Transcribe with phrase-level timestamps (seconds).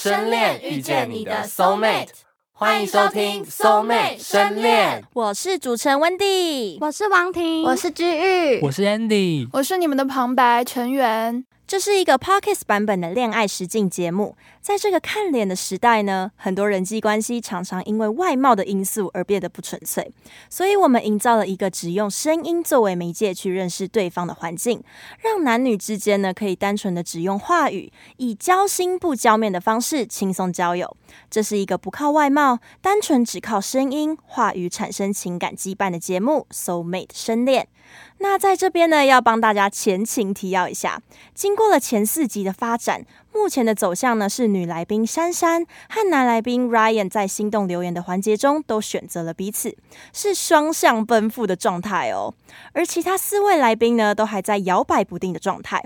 [0.00, 2.08] 爱深恋，遇见你的 soul mate。
[2.52, 5.04] 欢迎收听 soul mate 深恋。
[5.12, 11.44] 我是主持人温蒂，我是王婷，我是居玉，我是 Andy，我是你们的旁白成员。
[11.70, 14.34] 这是一个 Pockets 版本的恋爱实境节目。
[14.60, 20.10] 在这个看脸的时代呢，很多人际关系常常因为外貌的因素而变得不纯粹。
[20.48, 24.82] 所以，我们营造了一个只用声音作为媒介去认识对方的环境，
[25.20, 30.96] 让男女之间呢可以单纯的只用话语，以交心不交面的方式轻松交友。
[31.30, 37.62] 这是一个不靠外貌，单纯只靠声音、话语产生情感羁绊的节目《Soul Mate 深恋》。
[38.18, 41.00] 那在这边呢，要帮大家前情提要一下。
[41.34, 49.76] 经过了前四集的发展，目前的走向呢是女来宾珊珊和男来宾 Ryan 在心动留言的环节中都选择了彼此，
[50.12, 52.34] 是双向奔赴的状态哦。
[52.72, 55.82] 而其他四位来宾呢，都还在摇摆不定的状态。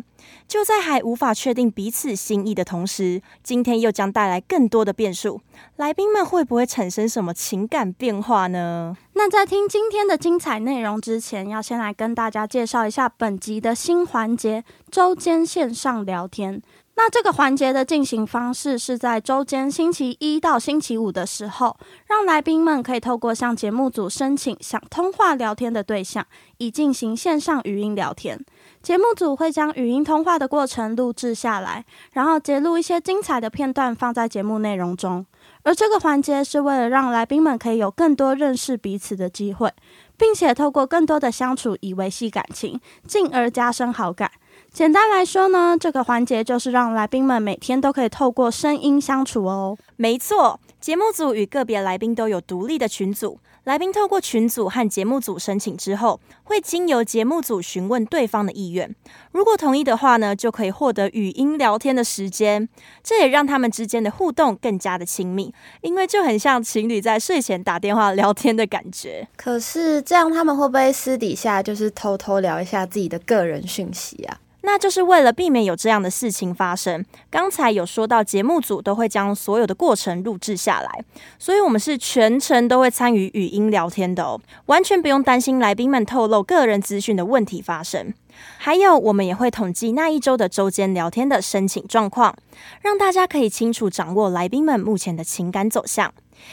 [0.48, 5.42] 就在还无法确定彼此心意的同时，今天又将带来更多的变数。
[5.76, 8.96] 来宾们会不会产生什么情感变化呢？
[9.12, 16.62] 那在听今天的精彩内容之前，要先来跟大家介绍一下本集的新环节——周间线上聊天。
[16.96, 26.24] 那这个环节的进行方式是在周间星期一到星期五的时候，让来宾们可以透过向节目组申请想通话聊天的对象，
[26.58, 28.38] 以进行线上语音聊天。
[28.80, 35.26] 节目组会将语音通话的过程录制下来，然后截录一些精彩的片段放在节目内容中。
[35.64, 39.72] 而这个环节是为了让来宾们可以有更多认识彼此的机会，
[40.16, 44.30] 并且透过更多的相处以维系感情，进而加深好感。
[44.74, 49.78] 简单来说呢，这个环节就是让来宾们每天都可以透过声音相处哦。
[49.94, 58.92] 没错，节目组与个别来宾都有独立的群组，来宾透过群组和节目组申请之后，会经由节目组询问对方的意愿。
[59.30, 62.68] 如果同意的话呢，就可以获得语音聊天的时间，
[63.00, 69.28] 这也让他们之间的互动更加的亲密，因为就很像情侣在睡前打电话聊天的感觉。
[69.36, 74.40] 可是这样，他们会不会私底下就是偷偷聊一下自己的个人讯息啊？
[74.66, 77.04] 那就是为了避免有这样的事情发生。
[77.30, 81.04] 刚才有说到，节目组都会将所有的过程录制下来，
[81.38, 88.14] 所以我们是全程都会参与语音聊天的哦，完全不用担心来宾们透露个人资讯的问题发生。
[88.56, 92.34] 还有，我们也会统计那一周的周间聊天的申请状况，
[92.80, 96.12] 让大家可以清楚掌握来宾们目前的情感走向。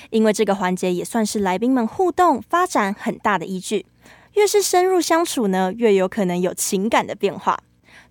[0.09, 3.85] 因为这个环节也算是来宾们互动发展很大的依据。
[4.33, 7.59] 越是深入相处呢，越有可能有情感的变化。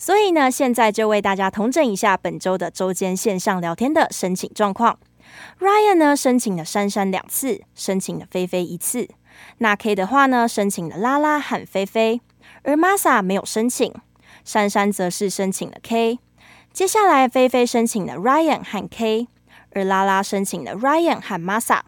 [0.01, 4.99] 所以呢，现在就为大家统整一下本周的周间线上聊天的申请状况。
[5.59, 9.07] Ryan 呢申请了珊珊两次，申请了菲菲一次。
[9.59, 12.23] 那 K 的话呢，申请了拉拉和菲菲，
[12.63, 13.93] 而 Masa 没有申请。
[14.43, 16.19] 珊珊则是申请了 K。
[16.73, 19.29] 接下来，菲菲申请了 Ryan 和 K，
[19.73, 21.81] 而拉拉申请了 Ryan 和 Masa。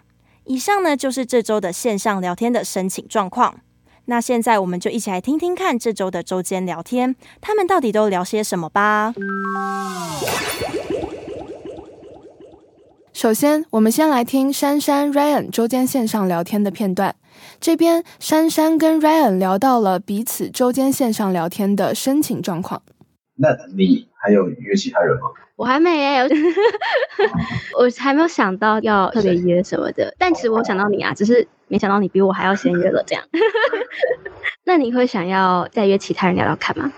[0.44, 3.60] 以上呢就是这周的线上聊天的申请状况。
[4.06, 9.14] 那现在我们就一起来听听看这周的周间聊天，他们到底都聊些什么吧。
[13.12, 17.14] 首先，我们先来听珊珊、Ryan 周间线上聊天的片段。
[17.60, 22.82] 这边，珊珊跟 Ryan 聊到了彼此周间线上聊天的申请状况。
[23.36, 25.28] 那你还有约其他人吗？
[25.56, 26.22] 我还没耶，
[27.78, 30.14] 我还没有想到要特别约什么的。
[30.18, 33.22] 但其实我想到你啊，只是没想到你比我还要先约了这样。
[34.64, 36.92] 那你会想要再约其他人聊聊看吗？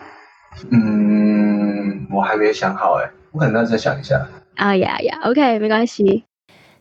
[0.70, 4.26] 嗯，我还没想好哎，我可能要再想一下。
[4.56, 6.24] 啊呀呀，OK，没关系。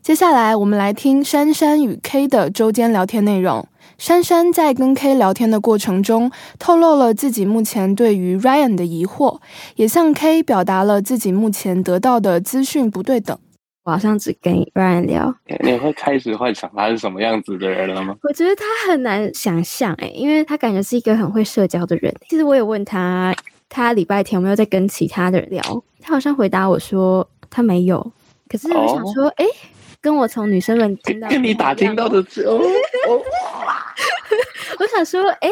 [0.02, 3.68] 接下来我们来听珊珊与 K 的周间聊天内容。
[3.98, 9.40] 珊珊在跟 K 聊天的过程中，透露了自己目前对于 Ryan 的疑惑，
[9.76, 13.38] 也向 K 表达了自己目前得到的资讯不对等。
[13.84, 18.16] 我好像只跟 Ryan 聊，你会开始幻想他是什么样子的人了吗？
[18.24, 22.14] 我觉得他很难想象哎，因为他感觉是一个很会社交的人。
[22.30, 23.36] 其实我也问他，
[23.68, 28.12] 他礼拜天有没有在跟其他的人聊，他好像回答我说他没有。
[28.48, 29.46] 可是我想说，哎。
[30.04, 32.60] 跟我从女生们听到，跟你打听到的哦，
[34.78, 35.50] 我想说，哎，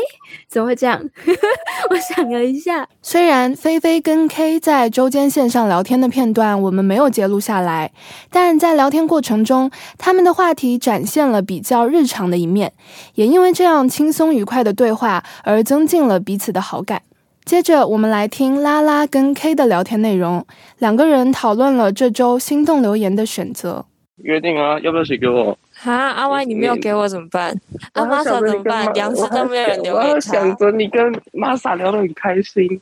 [0.49, 1.01] 怎么会这样？
[1.89, 7.93] 我想了一下，虽然菲菲跟 K 在周间线上聊天的片段我们没有揭录下来，
[8.29, 12.73] 但在聊天过程中，他们的话题展现了比较日常的一面，
[13.15, 17.01] 也因为这样轻松愉快的对话而增进了彼此的好感。
[17.45, 20.45] 接着，我们来听拉拉跟 K 的聊天内容，
[20.79, 23.85] 两个人讨论了这周心动留言的选择。
[24.23, 25.57] 约定啊，要不要写给我？
[25.73, 27.55] 哈，阿歪，你没有给我怎么办？
[27.93, 28.91] 阿玛莎怎么办？
[28.93, 30.13] 粮食都没有人留给他。
[30.13, 32.79] 我想着你跟玛莎聊得很开心，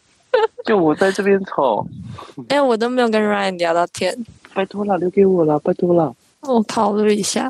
[0.65, 1.85] 就我在这边吵。
[2.49, 4.15] 哎，我都没有跟 Ryan 聊到天。
[4.53, 6.13] 拜托了，留给我了，拜托了。
[6.41, 7.49] 我考虑一下。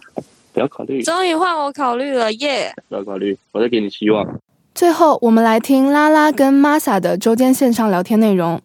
[0.51, 1.01] 不要考虑。
[1.03, 2.73] 终于换我考虑了，耶！
[2.89, 4.25] 不要考虑，我在给你希望。
[4.79, 8.61] 最后，我们来听拉拉跟 Masa 的周间线上聊天内容。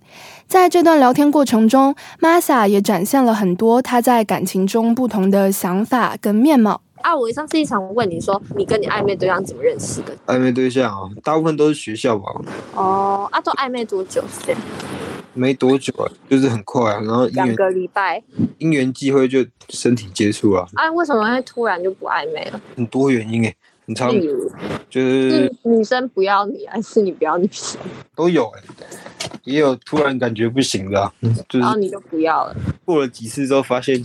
[0.46, 6.80] 在这段聊天过程中，Masa 也展现了很多他在感情中不同的想法跟面貌。
[7.02, 10.16] 啊，我上次一场问你说，你跟你暧昧对象怎么认识的？
[10.26, 12.30] 暧昧对象啊，大部分都是学校吧。
[12.76, 14.22] 哦，啊，都暧昧多久？
[15.36, 18.22] 没多久啊，就是很快啊，然后两个礼拜，
[18.58, 20.64] 因缘际会就身体接触啊。
[20.74, 22.60] 啊，为什么会突然就不暧昧了？
[22.76, 23.56] 很多原因诶，
[23.86, 24.10] 很常，
[24.88, 27.80] 就是女生不要你，还是你不要女生？
[28.16, 28.62] 都有诶，
[29.44, 31.12] 也有突然感觉不行的，
[31.48, 32.56] 就是然后你就不要了。
[32.84, 34.00] 过了几次之后发现，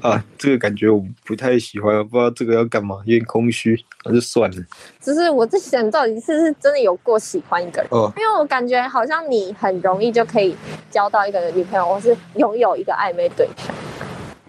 [0.00, 4.56] 啊，这个感觉我不太喜欢，不知道这个要干嘛，有点空虚，那就算了。
[5.00, 7.88] 只是我在想，到底是是真的有过喜欢一个人？
[7.90, 10.56] 哦，因为我感觉好像你很容易就可以
[10.90, 13.74] 交到一个女朋友，或是拥有一个暧昧对象。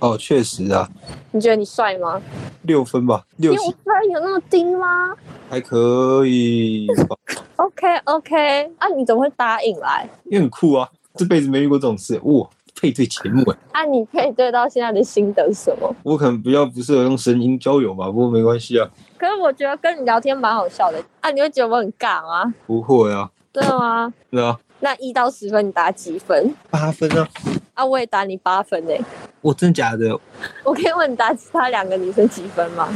[0.02, 0.88] 哦，确实啊。
[1.32, 2.22] 你觉得你帅吗？
[2.64, 5.16] 六分吧，六分有那么低吗？
[5.50, 6.88] 还可以。
[7.56, 10.10] OK OK，啊，你怎么会答应来？
[10.26, 13.58] 因为很酷啊，这辈子没遇过这种事，哇，配对节目哎。
[13.72, 15.96] 啊，你配对到现在的心得是什么？
[16.04, 18.90] 我可能比较不适合用声音交友吧，不过没关系啊。
[19.18, 22.54] 可是我觉得跟你聊天蛮好笑的啊，你会觉得我很尬吗？
[22.66, 23.30] 不会啊。
[23.54, 24.12] 真的吗？
[24.32, 24.58] 对啊。
[24.84, 26.56] 那一到十分你打几分？
[26.72, 27.28] 八分啊。
[27.76, 29.00] 啊，我也打你八分诶。
[29.42, 30.18] 我真的假的？
[30.64, 32.88] 我可以问你打其他两个女生几分吗？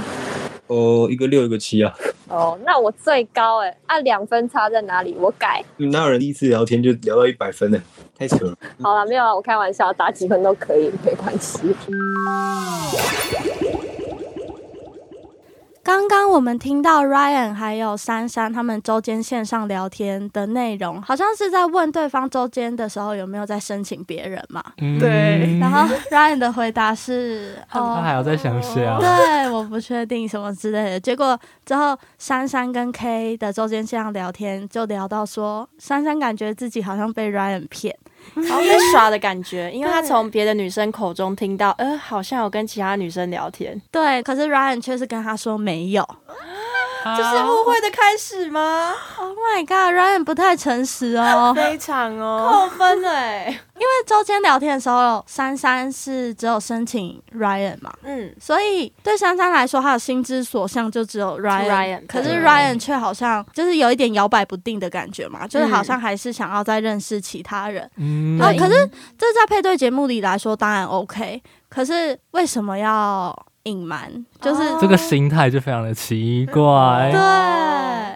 [0.68, 1.94] 哦，一个六，一个七啊。
[2.28, 5.16] 哦，那我最高哎，啊，两分差在哪里？
[5.20, 5.64] 我改。
[5.78, 7.80] 哪有人第一次聊天就聊到一百分呢？
[8.18, 8.56] 太扯了。
[8.82, 11.76] 好了，没有啊，我开玩笑，打几分都可以，没关系。
[15.86, 24.64] 刚刚我们听到 Ryan 还有珊珊他们周间线上聊天的内容，好像是在问对方周间的时候有没有在申请别人嘛？
[24.80, 25.60] 嗯、对。
[25.60, 29.00] 然后 Ryan 的回答是： 哦，他还要再想想。
[29.00, 31.00] 对，我不确定什么之类的。
[31.00, 37.96] 结果之后珊珊跟 K 的周间线上聊天，就聊到说，珊珊感觉自己好像被 Ryan 骗。
[38.34, 43.80] 然后被 耍的感觉，因为他从别的女生口中听到，呃，好像有跟其他女生聊天。
[43.92, 46.04] 对，可是 Ryan 却是跟他说没有，
[47.18, 53.46] 这是误会的开始吗？Oh my god，Ryan 不太诚实哦，非常哦，扣分哎。
[53.76, 67.88] 因为周间聊天的时候，珊珊是只有申请 Ryan 嘛，嗯，所以对珊珊来说，她的心之所向就只有 Ryan，, Ryan 可是 Ryan 却好像就是有一点摇摆不定的感觉嘛，就是好像还是想要再认识其他人。
[67.98, 74.10] 嗯，啊，可是这在配对节目里来说当然 OK，可是为什么要隐瞒？
[74.42, 77.10] 就是、哦、这个心态就非常的奇怪。
[77.12, 77.20] 对，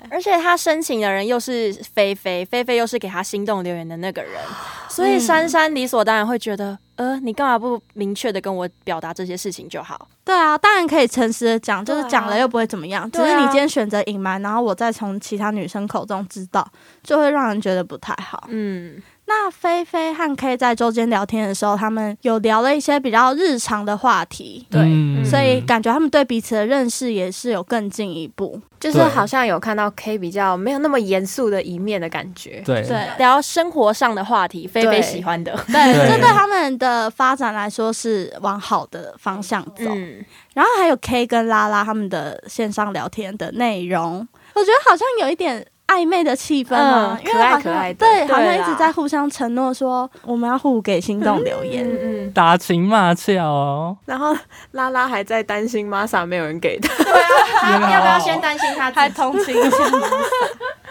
[0.10, 4.34] 而且他申请的人又是菲菲，菲菲又是给他心动留言的那个人，
[4.88, 10.08] 所以珊珊理所当然会觉得，呃，你干嘛不明确的跟我表达这些事情就好？
[10.24, 16.68] 对啊，当然可以诚实的讲，就是讲了又不会怎么样，只是你今天选择隐瞒，然后我再从其他女生口中知道，
[17.04, 18.46] 就会让人觉得不太好。
[18.50, 19.02] 嗯。
[19.30, 32.82] 那菲菲和 K 在周间聊天的时候，他们有聊了一些比较日常的话题，对，嗯、所以感觉他们对彼此的认识也是有更进一步，就是好像有看到 K 比较没有那么严肃的一面的感觉，对。
[32.82, 39.86] 对，聊生活上的话题，菲菲喜欢的，对，这对他们的发展来说是往好的方向走。
[39.90, 40.26] 嗯，
[40.56, 45.64] 然后还有 K 跟拉拉他们的线上聊天的内容，我觉得好像有一点。
[45.90, 53.98] 暧昧的气氛啊，嗯、因为好像对，好像一直在互相承诺说我们要互给心动留言，嗯嗯，打情骂俏哦。
[54.06, 54.36] 然后
[54.72, 60.10] 拉拉还在担心 Masa 没有人给他，对啊，他要不要先担心他，还同情一下 Masa？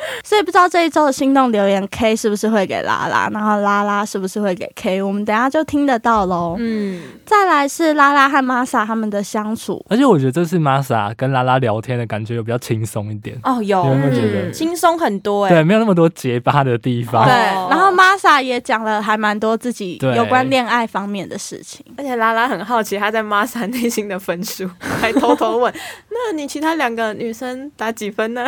[0.25, 5.03] 所以不知道这一周的心动留言 K 是不是会给拉拉，然后拉拉是不是会给 K？
[5.03, 6.57] 我们等下就听得到喽。
[6.59, 17.25] 嗯，再来是拉拉和 Masa 他们的相处，而且我觉得这次 Masa 跟拉拉聊天的感觉有比较轻松一点哦，有，你有沒有觉得輕鬆很多哎、对，没有那么多结巴的地方。
[17.25, 17.33] 对，
[17.71, 21.85] 然后 Masa 也讲了还蛮多自己有关恋爱方面的事情。
[21.97, 25.73] 而且拉拉很好奇他在 Masa 內心的分数， 还偷偷问：
[26.11, 28.45] 那你其他两个女生打几分呢？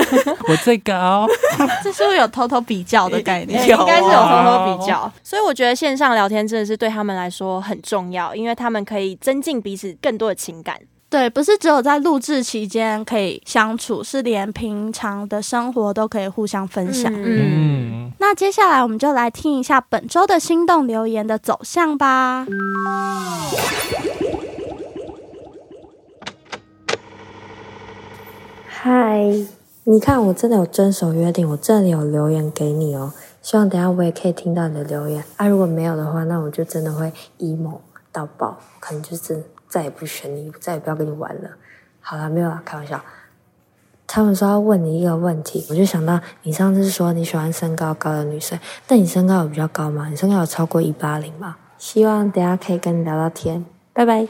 [0.49, 1.27] 我最高，
[1.83, 3.63] 這是不是有偷偷比较的概念？
[3.69, 10.79] 应该是有偷偷比较，所以我觉得线上聊天真的是对他们来说很重要，因为他们可以增进彼此更多的情感。
[11.09, 17.13] 对，不是只有在录制期间可以相处，是连平常的生活都可以互相分享。
[17.13, 22.47] 嗯，那接下来我们就来听一下本周的心动留言的走向吧。
[28.69, 29.25] 嗨，
[29.91, 33.13] 你看我真的有遵守约定，我这里有留言给你哦。
[33.43, 37.79] 希望等下我也可以听到你的留言啊，如果没有的话，那我就真的会 emo。
[38.13, 41.51] 到爆，可能就是再也不选你，再也不要跟你玩了。
[41.99, 43.01] 好了，没有啦，开玩笑。
[44.07, 48.57] 他们说要问你一个问题，我就想到你上次说你喜欢身高高的女生，
[48.87, 50.07] 但你身高有比较高吗？
[50.09, 51.57] 你身高有超过一八零吗？
[51.79, 54.29] 希望等下可以跟你聊聊天，拜拜。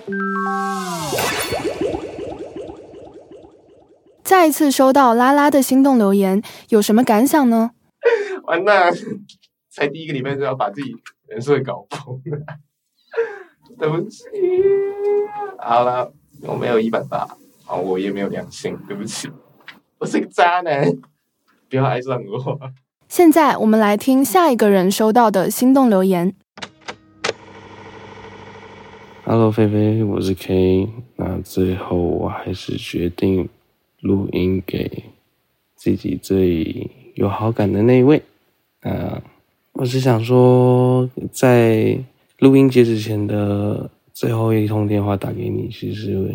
[4.30, 7.72] 再一次收到拉拉的心动留言，有什么感想呢？
[8.46, 8.94] 完蛋，
[9.68, 10.94] 才第一个礼拜就要把自己
[11.26, 11.99] 人设搞崩
[12.38, 12.46] 了，
[13.76, 14.22] 对不起。
[15.58, 17.26] 好了，我没有一百八，
[17.66, 19.28] 啊，我也没有良心，对不起。
[19.99, 20.87] 我是个渣男，
[21.68, 22.70] 不要爱上我。
[23.08, 26.37] 现在我们来听下一个人收到的心动留言。
[29.25, 30.88] Hello，菲菲，我是 K。
[31.16, 33.49] 那最后我还是决定
[34.00, 35.04] 录音给
[35.75, 38.23] 自己最有好感的那一位。
[38.80, 39.23] 啊，
[39.73, 41.99] 我是想说，在
[42.38, 46.33] 录音截止前的最后一通电话打给你，其实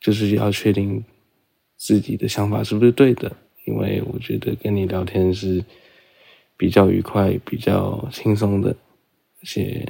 [0.00, 1.02] 就是要确定。
[1.84, 3.36] 自己的想法是不是对的？
[3.64, 5.64] 因为我觉得跟你聊天是
[6.56, 9.84] 比较愉快、比较轻松的，而且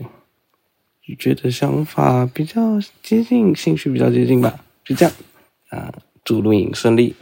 [1.18, 5.14] 觉得想法比较接近，兴趣比较接近吧，就这样
[5.68, 5.92] 啊！
[6.24, 7.14] 祝录影顺利。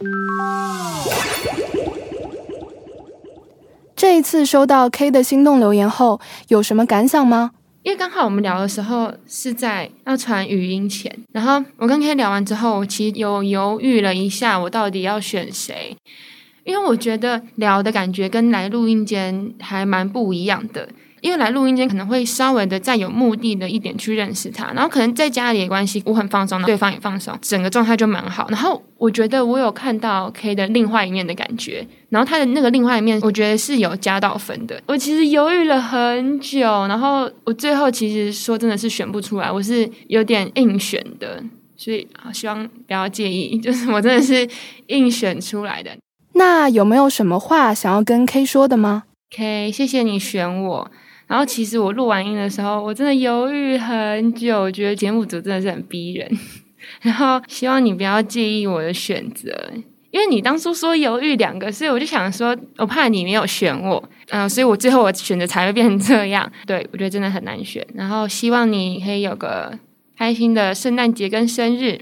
[3.95, 7.51] 这一次收到 K 的心动留言后，有什么感想吗？
[7.83, 15.95] 因为刚好我们聊的时候是在要传语音前，然后我跟 K 聊完之后，我其实有犹豫了一下，我到底要选谁？
[16.63, 20.89] 因为我觉得聊的感觉跟来录音间还蛮不一样的。
[21.21, 28.47] 因为来录音间可能会稍微的再有目的的一点去认识他，然后可能在家里的关系，我很放松，对方也放松，整个状态就蛮好。
[28.49, 34.81] 然后我觉得我有看到 K 的另外一面的感觉，然后他的那个另外一面，我觉得是有加到分的。
[34.87, 41.43] 我其实犹豫了很久，然后我最后其实说真的是选不出来，我是有点硬选的，
[41.77, 44.49] 所以希望不要介意，就是我真的是
[44.87, 45.91] 硬选出来的。
[46.33, 49.03] 那有没有什么话想要跟 K 说的吗
[49.35, 50.91] ？K，谢谢你选我。
[51.31, 56.29] 然后其实我录完音的时候，我真的犹豫很久，觉得节目组真的是很逼人。
[56.99, 59.49] 然后希望你不要介意我的选择，
[60.11, 66.51] 因为你当初说犹豫两个，所以我就想说，我怕你没有选我，嗯，所以我最后我选择才会变成这样。
[66.67, 67.81] 对我觉得真的很难选。
[67.93, 69.79] 然后希望你可以有个
[70.17, 72.01] 开心的圣诞节跟生日。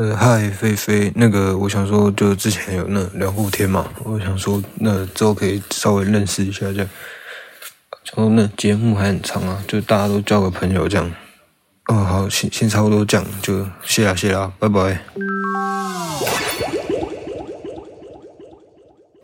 [0.00, 6.88] 呃，嗨，菲菲，那个我想说，就之前有那聊过天嘛，我想说那之后可以稍微认识一下这样。
[8.14, 11.12] 然后那节目还很长啊，就大家都交个朋友这样。
[11.88, 15.02] 哦，好，先先差不多这样，就谢啦谢啦，拜拜。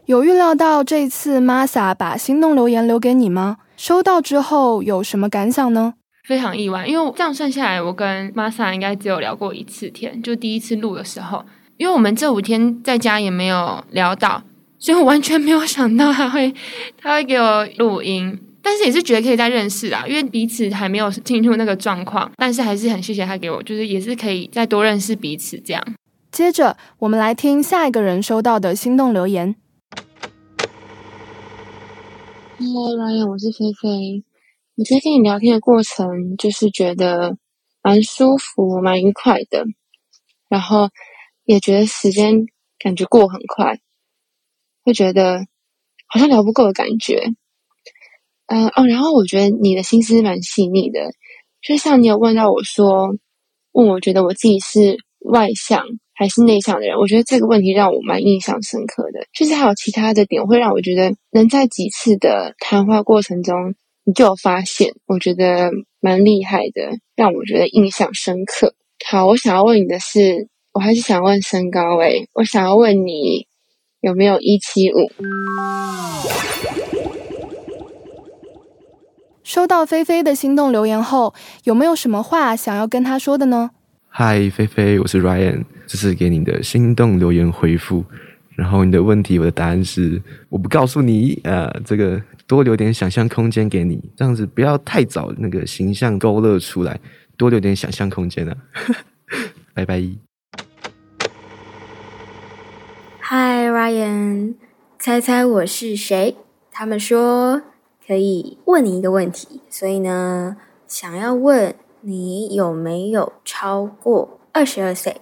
[0.04, 3.56] 有预料到这次 Masa 把心动留言留给你吗？
[3.78, 5.94] 收到之后有什么感想呢？
[6.26, 11.44] 非常意外，因为这样算下来，我跟 Masa 应该只有聊过一次天，就第一次录的时候，
[11.76, 14.42] 因为我们这五天在家也没有聊到，
[14.76, 16.52] 所以我完全没有想到他会
[17.00, 25.94] 他会给我录音，但是也是觉得可以再认识啊，因为彼此还没有进入那个状况，但是还是很谢谢他给我，就是也是可以再多认识彼此这样。
[26.32, 29.54] 接着我们来听下一个人收到的心动留言。
[32.58, 34.24] Hello，Ryan，我是菲菲。
[34.78, 37.38] 我觉得跟你聊天的过程，就是觉得
[37.82, 39.64] 蛮舒服、蛮愉快的，
[40.50, 40.90] 然后
[41.44, 42.44] 也觉得时间
[42.78, 43.78] 感觉过很快，
[44.84, 45.46] 会觉得
[46.06, 47.22] 好像聊不够的感觉。
[48.48, 51.10] 嗯哦，然后我觉得你的心思蛮细腻的，
[51.62, 53.16] 就像你有问到我说，
[53.72, 59.26] 问我觉得我自己是外向还是内向的人，我觉得这个问题让我蛮印象深刻的。
[59.32, 63.74] 就是还有其他的点会让我觉得，能在几次的谈话过程中。
[64.08, 68.72] 你就有发现，我觉得蛮厉害的，让我觉得印象深刻。
[69.04, 73.48] 好，我想要问你的是，我还是想问身高诶，我想要问你
[74.00, 75.10] 有没有一七五？
[79.42, 81.34] 收到菲菲的心动留言后，
[81.64, 83.72] 有没有什么话想要跟她说的呢？
[84.08, 88.04] 嗨，菲菲，我是 Ryan，这是给你的心动留言回复。
[88.54, 97.00] 然后你的问题，我的答案是我不告诉你，呃，这个多留点想象空间给你，这样子不要太早那个形象勾勒出来，
[97.36, 98.56] 多留点想象空间啊。
[99.74, 100.00] 拜拜。
[103.20, 104.54] Hi Ryan，
[104.98, 106.36] 猜猜我是谁？
[106.70, 107.62] 他们说
[108.06, 115.20] 可以问你一个问题，所以呢，想要问你有没有超过二十二岁。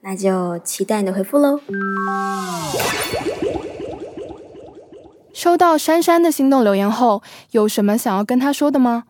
[0.00, 1.60] 那就期待你的回复喽。
[5.36, 9.04] 收到珊珊的心动留言后，有什么想要跟她说的吗？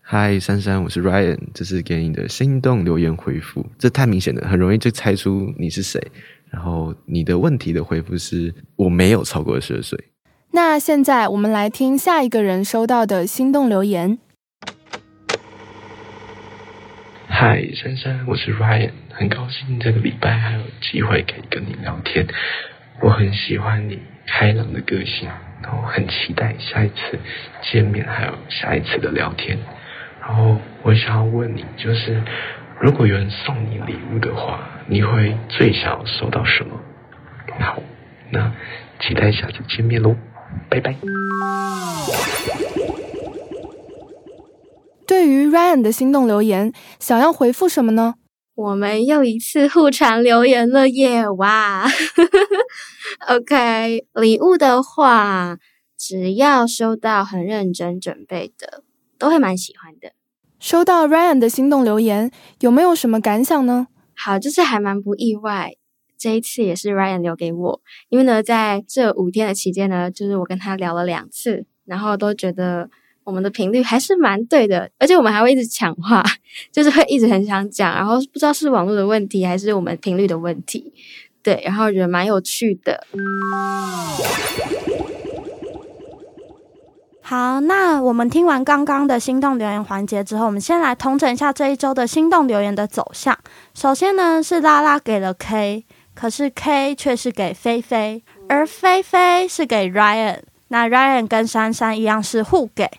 [0.00, 3.66] 嗨，珊珊，我是 Ryan，这是给你的心动留言回复。
[3.80, 6.00] 这太明显了，很容易就猜出你是谁。
[6.50, 9.98] 然后你的问题的回复是我没有超过十二岁。
[10.52, 14.18] 那现在我们来听下一个人收到的心动留言。
[17.26, 22.24] 嗨，珊珊，我是 Ryan，很高兴这个礼拜还有机会可以跟你聊天。
[23.00, 23.98] 我很喜欢你
[24.28, 25.28] 开朗的个性，
[25.62, 27.18] 然后很期待下一次
[27.62, 29.58] 见面，还有下一次的聊天。
[30.20, 32.22] 然后我想要问你，就是
[32.80, 36.76] 如果有人送你礼物的话，你会最想要收到什么？
[37.60, 37.82] 好，
[38.30, 38.52] 那
[39.00, 40.16] 期待下次见面喽，
[40.68, 40.94] 拜拜。
[45.06, 48.14] 对于 Ryan 的心动留言，想要回复什么呢？
[48.62, 51.28] 我们又一次互传留言了耶！
[51.28, 51.84] 哇，
[53.28, 55.58] OK，礼物的话，
[55.98, 58.84] 只要收到很认真准备的，
[59.18, 60.12] 都会蛮喜欢的。
[60.60, 63.88] 收到 Ryan 的心动留言，有没有什么感想呢？
[64.14, 65.74] 好，就是还蛮不意外，
[66.16, 72.88] 这一次也是 Ryan 留给我，因为呢，在这五天的期间呢，就是我跟他聊了两次，然后都觉得。
[73.24, 76.22] 我们的频率还是蛮对的，而且我们还会一直抢话，
[76.72, 80.92] 就是会一直很想讲，然后不知道是网络的问题还是我们频率的问题，
[81.42, 83.06] 对，然后也蛮有趣的。
[87.24, 93.38] 好，那我们听完刚刚的心动留言环节之后，我们先来统整一下这一周的心动留言的走向。
[93.72, 102.90] 首先呢是拉拉给了 K，可是 K 却是给菲菲，而菲菲是给 Ryan，那 Ryan 跟珊珊一样是互给。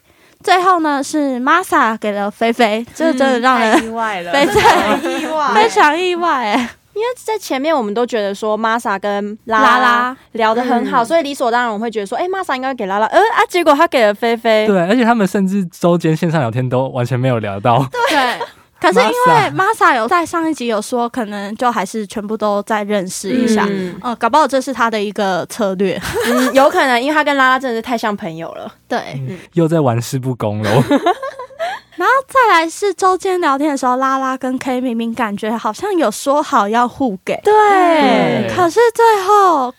[0.43, 6.29] 最后呢，是 Masa 给了菲菲，这真的让人意外了， 非常意外，非常意外。
[6.51, 6.69] 哎！
[6.93, 18.62] 因为在前面我们都觉得说 Masa 跟拉拉聊得很好，所以理所当然我们会觉得说，哎，Masa 应该给拉拉，呃啊，结果他给了菲菲，对，而且他们甚至周间线上聊天都完全没有聊到，对。
[18.83, 29.21] 可是因为 Masa 有在上一集有说，可能就还是全部都再认识一下，嗯，搞不好这是他的一个策略，嗯，有可能，因为他跟拉拉真的是太像朋友了， 对，
[29.53, 30.69] 又在玩世不恭喽。
[31.95, 39.73] 然后再来是周间聊天的时候，拉拉跟 K 明明感觉好像有说好要互给，对，可是最后。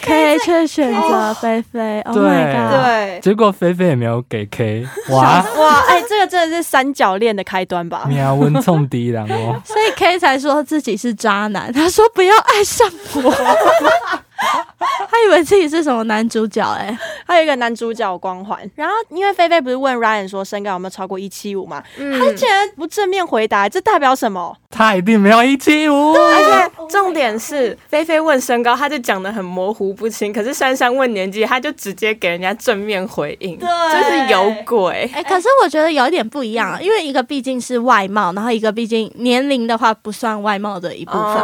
[0.00, 2.84] K 却选择菲菲，Oh my god！
[2.84, 5.44] 对，结果菲菲也没有给 K，哇。
[5.56, 8.04] 哇，哎，这个真的是三角恋的开端吧？
[8.06, 13.32] 喵，温冲敌人哦， 所以 K 才说自己是渣男，他说不要爱上我。
[15.08, 16.96] 他以为自己是什么男主角哎，
[17.26, 18.58] 他有一个男主角光环。
[18.74, 24.56] 然后因为菲菲不是问 Ryan 说身高有没有超过一七五嘛，他竟然不正面回答，这代表什么？
[24.70, 26.12] 他一定没有一七五。
[26.12, 30.32] 而且重点是菲菲问身高，他就讲的很模糊不清。
[30.32, 35.10] 可是珊珊问年纪，他就直接给人家正面回应，对，就是有鬼。
[35.14, 41.34] 哎，可是我觉得有一点不一样，因为一个毕竟是外貌，然后一个毕竟年龄的话不算外貌的一部分，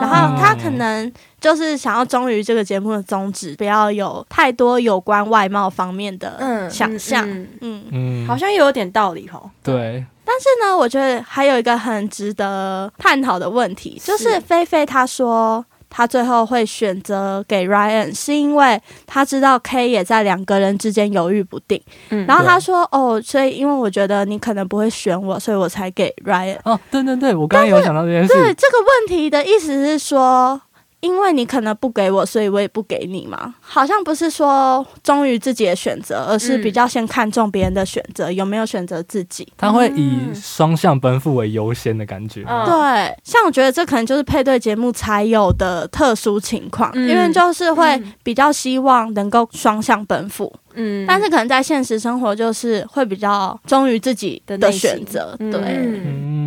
[0.00, 1.10] 然后他可能。
[1.40, 7.26] 就是想要忠于这个节目的宗旨，不要有太多有关外貌方面的想象。
[7.60, 9.50] 嗯嗯，好像有点道理哦。
[9.62, 10.04] 对。
[10.22, 21.82] 但是呢，我觉得还有一个很值得探讨的问题，就是菲菲她说她最后会选择给 Ryan，是因为她知道 K 也在两个人之间犹豫不定。
[22.10, 22.24] 嗯。
[22.26, 28.28] 然后她说：“哦，所以因为我觉得你可能不会选我，所以我才给 Ryan。”哦，对对对，我刚刚有想到这件事。
[28.28, 30.60] 对这个问题的意思是说。
[31.00, 33.54] 因为你可能不给我，所以我也不给你嘛。
[33.60, 39.46] 好像不是说忠于自己的选择，而是比较先看重别人的选择有没有选择自己。
[39.56, 42.42] 他会以双向奔赴为优先的感觉。
[42.42, 50.52] 对，像我觉得这可能就是配对节目才有的特殊情况，因为就是会比较希望能够双向奔赴。
[50.74, 55.34] 嗯，但是可能在现实生活就是会比较忠于自己的选择。
[55.38, 56.39] 对。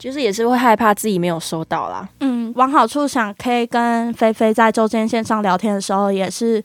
[0.00, 2.08] 就是也是会害怕自己没有收到啦。
[2.20, 6.64] 嗯，往好处想，K 跟菲菲在周间线上聊天的时候，也是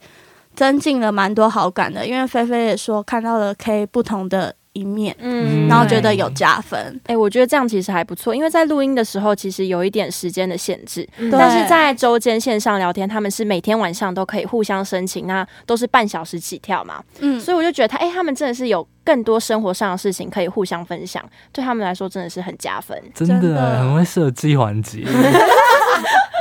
[0.56, 2.08] 增进了蛮多好感的。
[2.08, 4.56] 因为菲菲也说看到了 K 不同的。
[4.76, 25.06] 一面，嗯，然后觉得有加分，哎，我觉得这样其实还不错，因为在录音的时候其实有一点时间的限制，但是在周间线上聊天，他们是每天晚上都可以互相申请，那都是半小时起跳嘛，嗯，所以我就觉得他，哎，他们真的是有更多生活上的事情可以互相分享，对他们来说真的是很加分，真的很会设计环节。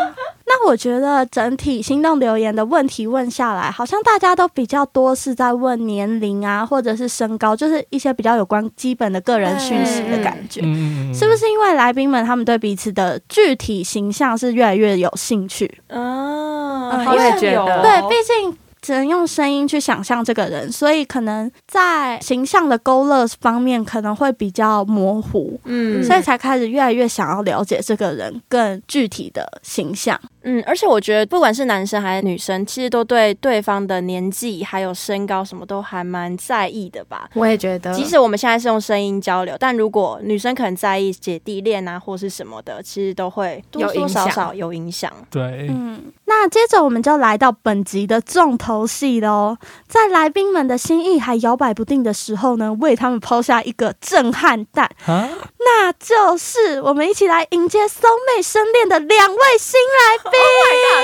[0.64, 10.62] 那我觉得整体心动留言的问题问下来，好像大家都比较多是在问年龄啊，或者是身高，就是一些比较有关基本的个人讯息的感觉。
[11.12, 15.70] 是不是因为来宾们他们对彼此的具体形象是越来越有兴趣？
[15.88, 18.57] 啊，我也觉得，对，毕竟。
[18.85, 30.20] 只能用声音去想象这个人，所以可能在形象的勾勒方面可能会比较模糊，嗯，所以才开始越来越想要了解这个人更具体的形象。
[30.47, 37.27] 嗯，而且我觉得不管是男生还是女生，其实都对对方的年纪还有身高什么都还蛮在意的吧。
[37.33, 45.11] 我也觉得，即使我们现在是用声音交流，但如果女生可能在意姐弟恋啊或是什么的，其实都会多多少少有影响。
[45.31, 49.57] 对，嗯，那接着我们就来到本集的重头戏喽。
[49.87, 60.33] 在来宾们的心意还摇摆不定的时候呢，为他们抛下一个震撼弹，那就是我们一起来迎接搜妹生恋的两位新来宾。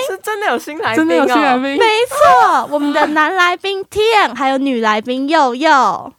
[0.08, 6.12] 是真的有新来宾，真的有新来宾，没错，我们的男来宾 Tian 还有女来宾佑佑。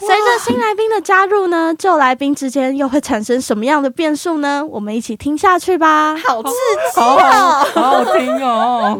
[0.00, 4.64] 随着新来宾的加入呢，旧来宾之间又会产生什么样的变数呢？
[4.64, 6.16] 我们一起听下去吧。
[6.24, 6.50] 好刺
[6.94, 8.96] 激哦，好好听哦。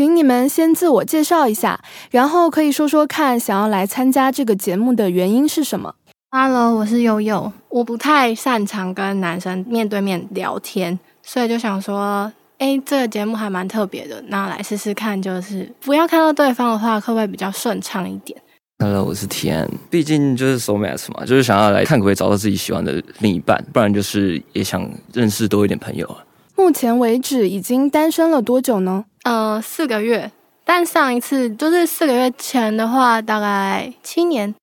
[0.00, 1.78] 请你们先自我介绍一下，
[2.10, 5.94] 然后可以说说看，想要来参加这个节目的原因是什么。
[6.30, 7.52] Hello，我是悠悠。
[7.68, 18.40] 我不太擅长跟男生面对面聊天，所以就想说，哎，这个节目还蛮特别的，那来试试看，就是不要看到对方的话，会不会比较顺畅一点
[18.78, 19.68] ？Hello，我是天。
[19.90, 26.24] 毕竟就是 so match 嘛，就是想要来看可不可以找到自己喜欢的另一半，不然就是也想认识多一点朋友啊。
[26.56, 29.04] 目前为止已经单身了多久呢？
[29.24, 30.30] 呃，四个月。
[30.62, 34.54] 但上一次就是四个月前的话，大概七年。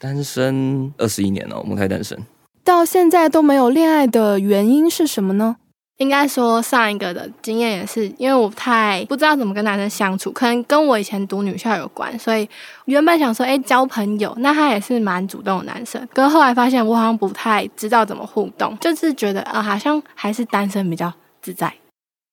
[0.00, 2.18] 单身二十一年了，母胎单身，
[2.64, 5.56] 到现在都没有恋爱的原因是什么呢？
[5.98, 12.48] 应该说上一个的经验也是，因为我太不知道怎么跟男生相处，可能跟我以前读女校有关，所以
[12.86, 21.72] 原本想说，哎，交朋友，那他也是蛮主动的男生，可是后来发现我好像不太知道怎么互动，就是觉得啊，好像还是单身比较自在，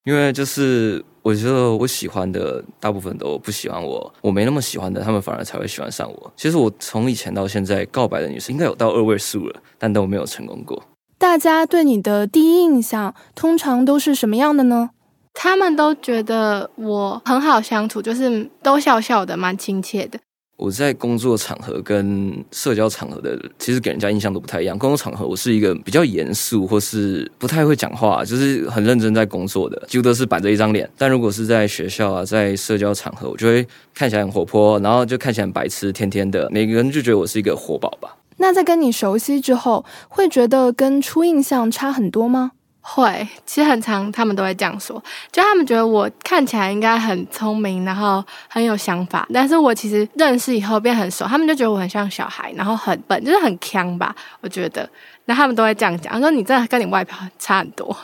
[0.05, 1.05] 因为就是。
[1.21, 6.33] 我觉得我喜欢的大部分都不喜欢我，我没那么喜欢的，他们反而才会喜欢上我。
[6.35, 10.81] 其实我从以前到现在告白的女生应该有到二位数了，但都没有成功过。
[11.17, 14.91] 大家对你的第一印象通常都是什么样的呢？
[15.33, 20.19] 他们都觉得我很好相处，就是都笑笑的，蛮亲切的。
[20.59, 24.77] 我在工作场合跟社交场合的，其实给人家印象都不太一样。
[24.77, 30.87] 工作场合我是一个比较严肃，或是不太会讲话，就是很认真在工作的，几乎都是板着一张脸。
[30.97, 38.17] 但如果是在学校啊，在社交场合，我就会看起来很活泼，然后就看起来很白痴，天天的，每个人就觉得我是一个活宝吧。
[38.35, 42.51] 那在跟你熟悉之后，会觉得跟初印象差很多吗？
[42.81, 54.89] 会，其实很长，他们都会这样说，就他们觉得我看起来应该很聪明，然后很有想法，但是我其实认识以后变很熟，他们就觉得我很像小孩，然后很笨，就是很强吧，我觉得，
[55.25, 57.95] 那他们都会这样讲，说你真的跟你外表差很多。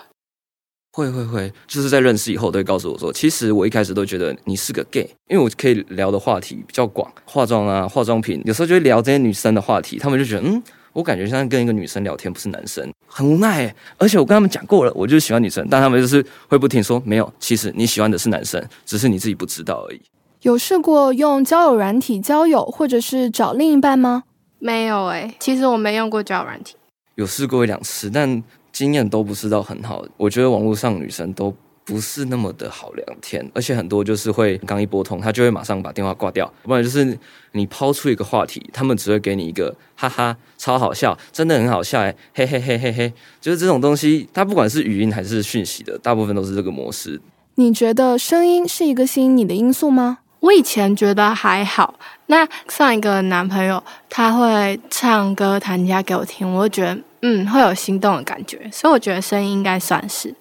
[0.91, 10.61] 会会会，就是在认识以后都会告诉我说，其实我一开始都觉得你是个 gay，因为我可以聊的话题比较广，化妆啊、化妆品，有时候就会聊这些女生的话题，他们就觉得嗯。
[10.95, 13.75] 我感觉像跟一个女生聊天，不是男生，很无奈。
[13.97, 17.33] 而且我跟他们讲过了，我就是喜欢女生，但他们就是会不停说没有。
[17.37, 19.99] 其实你喜欢的是男生，只是你自己不知道而已。
[20.43, 24.23] 有试过用交友软体交友，或者是找另一半吗？
[24.59, 26.77] 没有诶，其实我没用过交友软体，
[27.15, 30.05] 有试过一两次，但经验都不是到很好。
[30.15, 31.53] 我觉得网络上女生都。
[31.85, 37.17] 不是那么的好聊天，而且很多就是会刚一拨通，他就会马上把电话挂掉，不然就是
[37.51, 47.21] 你抛出一个话题，他们只会给你一个哈哈，超好笑，真的很好笑哎，嘿嘿嘿嘿嘿，就是这种东西，它不管是语音还是讯息的，大部分都是这个模式。
[47.53, 50.17] 你觉得声音是一个吸引你的因素吗？
[50.39, 60.33] 我以前觉得还好，那上一个男朋友他会唱歌弹吉他给我听，我就觉得嗯会有心动的感觉，所以我觉得声音应该算是。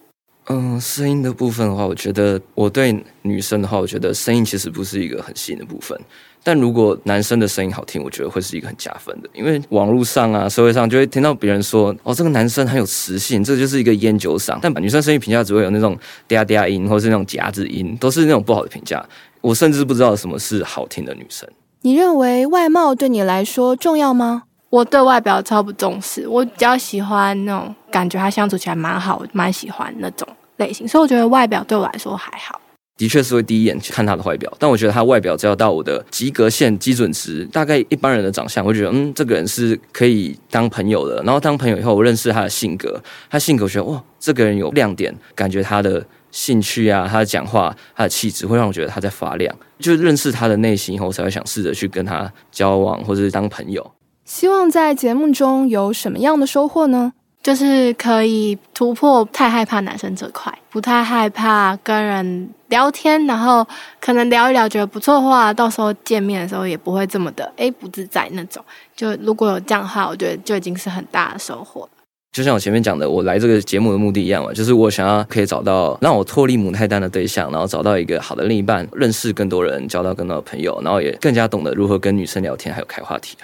[0.47, 5.99] 嗯，声音的部分的话，我觉得我对女生的话，我觉得声音其实不是一个很吸引的部分。
[6.43, 9.29] 但如果男生的声音好听，我觉得会是一个很加分的。
[9.33, 14.59] 因为网络上啊，社会上就会听到别人说，哦，这个男生很有磁性，这就是一个烟酒嗓。
[14.61, 15.97] 但女生声音评价只会有那种
[16.29, 19.03] 嗲嗲音，或是那种夹子音，都是那种不好的评价。
[19.41, 21.49] 我甚至不知道什么是好听的女生。
[21.81, 24.43] 你认为外貌对你来说重要吗？
[24.75, 32.59] 我对外表超不重视，我比较喜欢那种感觉他相处起来蛮好，蛮喜欢那种类型，所以我觉得外表对我来说还好。
[32.97, 41.23] 的确是会第一眼去看他的外表，但我觉得他外表只要到我的及格线基准值，大概一般人的长相，我觉得嗯，这个人是可以当朋友的。
[41.23, 49.55] 然后当朋友以后，我认识他的性格，他性格我觉得哇，这个人有亮点，感觉他的兴趣啊，他的讲话，他的气质会让我觉得他在发亮。
[49.79, 53.89] 就认识他的内心以后，我才会想试着去跟他交往或者是当朋友。
[54.25, 57.13] 希望在节目中有什么样的收获呢？
[57.43, 63.65] 就是可以突破太害怕男生这块，不太害怕跟人聊天，然后
[64.01, 68.65] 可能聊一聊觉得不错的话，到时候见面的时候也不会这么的诶不自在那种。
[68.95, 71.87] 就如果有这样的话，我觉得就已经是很大的收获。
[72.35, 83.37] 就像我前面讲的，我来这个节目的目的一样嘛，就是我想要可以找到让我脱离母胎单的对象，然后找到一个好的另一半，认识更多人，交到更多的朋友，然后也更加懂得如何跟女生聊天，还有开话题。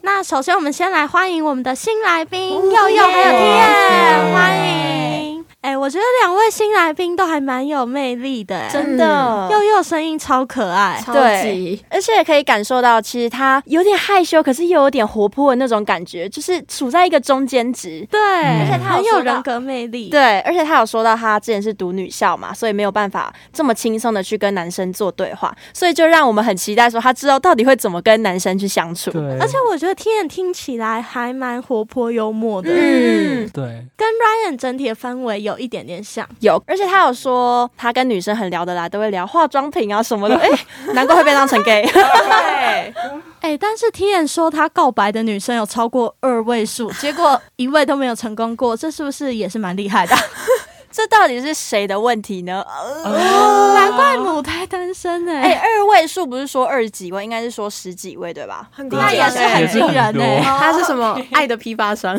[0.00, 4.91] 那首先，我们先来欢迎我们的新来宾佑佑还有 T N，欢迎。
[5.62, 9.48] 哎，我觉得两位新来宾都还蛮有魅力的，真的。
[9.52, 18.04] 佑佑声音超可爱，超对，而且也可以感受到，其实他有点害羞，可是又有点活泼的那种感觉，就是处在一个中间值。
[18.10, 20.08] 对，而且他很有人格魅力。
[20.08, 29.12] 对，而且他有说到他之前是读女校嘛，所以没有办法这么轻松的去跟男生做对话，所以就让我们很期待说他知道到底会怎么跟男生去相处。
[29.12, 36.26] 对，而且我觉得 T N 听起来还蛮活泼幽默的，嗯，对，跟 Ryan 整体的氛围有一点点像。
[36.40, 40.36] 有，而且他有说他跟女生很聊得来，都会聊化妆品啊什么的。
[40.42, 40.48] 哎，
[40.94, 41.82] 难怪会被当成 gay。
[41.92, 42.94] 对，
[43.40, 50.14] 哎，但是 T N 说他告白的女生有超过二位数，结果一位都没有成功过，这是不是也是蛮厉害的？
[50.94, 52.62] 这到底是谁的问题呢？
[52.66, 55.32] 哦难怪母胎单身呢。
[55.32, 58.68] 哎，二位数不是说二十几位，应该是说十几位对吧？
[58.90, 60.22] 那也是很惊人呢。
[60.44, 62.14] 他是什么爱的批发商？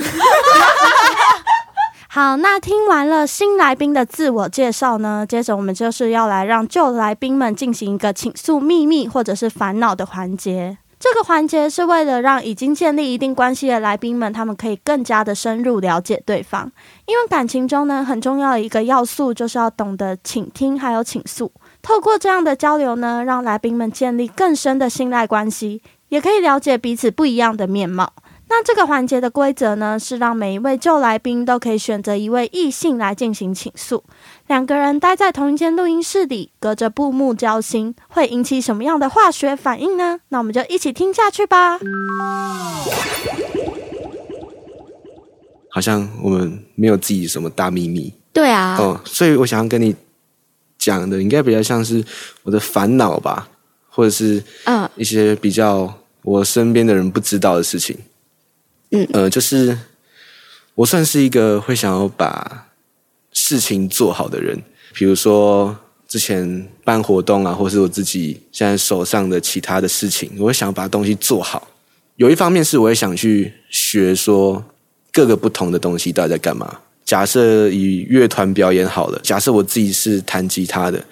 [2.15, 10.77] 好，那听完了新来宾的自我介绍呢，接着我们就是要来让旧来宾们进行一个倾诉秘密或者是烦恼的环节。
[10.99, 16.71] 这个环节是为了让已经建立一定关系的来宾们，他们可以更加的深入了解对方。
[17.07, 21.51] 因为感情中呢，很重要的一个要素就是要懂得倾听，还有倾诉。
[21.81, 28.13] 透过这样的交流呢，让来宾们建立更深的信赖关系，也可以了解彼此不一样的面貌。
[28.55, 34.03] 那这个环节的规则呢，是让每一位旧来宾都可以选择一位异性来进行倾诉。
[34.45, 40.19] 两个人待在同一间录音室里，隔着布幕交心，会引起什么样的化学反应呢？
[40.29, 41.79] 那我们就一起听下去吧。
[45.67, 48.13] 好像我们没有自己什么大秘密。
[48.31, 48.77] 对啊。
[48.79, 49.95] 哦，所以我想要跟你
[50.77, 52.05] 讲的，应该比较像是
[52.43, 53.49] 我的烦恼吧，
[53.89, 57.97] 或者是嗯一些比较我身边的人不知道的事情。
[57.97, 58.03] 嗯
[58.95, 59.75] 嗯呃，就是
[60.75, 62.67] 我算是一个会想要把
[63.31, 64.61] 事情做好的人，
[64.93, 65.75] 比如说
[66.07, 71.67] 之前办活动啊，或是我自己现在手上的其他的事情，我会想把东西做好。
[72.17, 74.63] 有一方面是我也想去学说
[75.11, 76.77] 各个不同的东西到底在干嘛。
[77.03, 81.03] 假设以乐团表演好了，假设我自己是弹吉他的，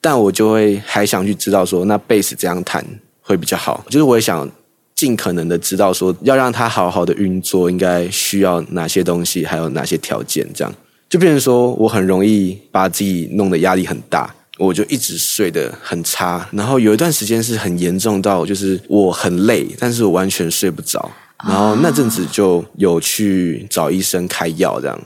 [0.00, 2.84] 但我就会还想去知道说那贝斯怎样弹
[3.22, 4.50] 会比较好，就是我也想。
[4.98, 10.74] 尽可能的知道说，要让它好好的运作，应该需要哪些东西，还有哪些条件，这样
[11.08, 21.08] 就变成说我很容易把自己弄得压力很大，我就一直睡得很差，然后有一段时间是很严重到就是我很累，但是我完全睡不着，
[21.46, 25.00] 然后那阵子就有去找医生开药，这样。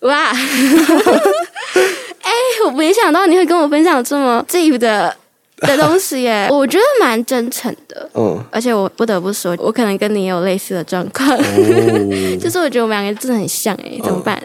[0.00, 0.32] 哇，
[2.22, 2.32] 哎，
[2.64, 5.14] 我没想到你会跟我分享这么 deep 的。
[5.58, 8.10] 的东西耶，我觉得蛮真诚的。
[8.14, 11.28] 嗯，而且我不得不说，我可能跟你也有类似的状况，
[12.38, 14.42] 就是我觉得我们两个真的很像哎，怎么办？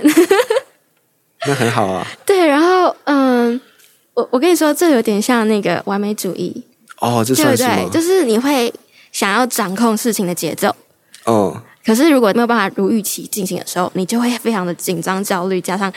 [1.47, 2.07] 那很好啊。
[2.25, 3.59] 对，然后嗯，
[4.13, 6.63] 我我跟你说，这有点像那个完美主义
[6.99, 7.89] 哦，这算是对？
[7.89, 8.73] 就是你会
[9.11, 10.75] 想要掌控事情的节奏。
[11.25, 11.61] 哦。
[11.85, 15.91] 可是如果没有办法如预期进行的时候，你就会非常的紧张、焦虑，加上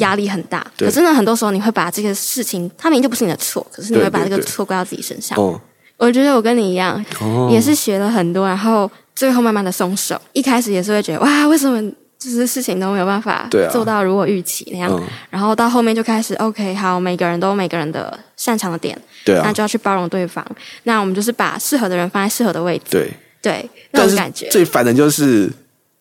[0.00, 0.66] 压力很大。
[0.76, 5.38] 可是呢，很多时候你会把这个事情，它明明就不是你的错，可是你会把这个错怪到自己身上。
[5.96, 7.04] 我觉得我跟你一样，
[7.50, 10.20] 也是学了很多，然后最后慢慢的松手。
[10.32, 11.80] 一开始也是会觉得哇，为什么
[12.18, 15.02] 就是事情都没有办法做到如我预期那样？
[15.30, 20.44] 然后到后面就开始 OK，好，每个人都有每个人的擅长的点，对那就要去包容对方。
[20.82, 22.84] 那我们就是把适合的人放在适合的位置。
[22.90, 23.12] 对。
[23.40, 25.50] 对，那种感觉最烦的就是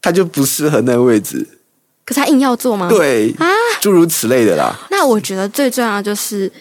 [0.02, 1.48] 他就不适合那个位置，
[2.06, 2.88] 可是他硬要做吗？
[2.90, 3.46] 对啊，
[3.82, 4.76] 诸如此类的啦。
[4.90, 6.52] 那我觉得最重要的就是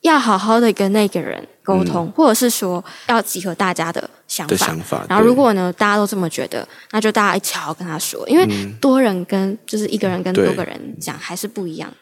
[0.00, 4.56] 要好好的跟那个人沟通，或者是说要集合大家的想法。
[4.56, 5.06] 想法。
[5.08, 8.46] 然后如果呢大家都这么觉得，那就大家一起好好跟他说，因为
[8.80, 11.92] 多人跟就是一个人跟多个人讲还是不一样。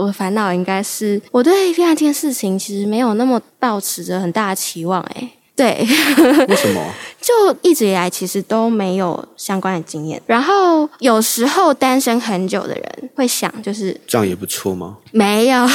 [0.00, 5.30] 我的烦恼应该是我对恋爱这件事情其实没有那么抱持着很大的期望，哎。
[5.60, 5.86] 对，
[6.48, 6.82] 为什么？
[7.20, 10.20] 就一直以来其实都没有相关的经验。
[10.26, 14.96] 然后有时候单身很久的人会想，就是这样也不错吗？
[15.12, 15.66] 没有，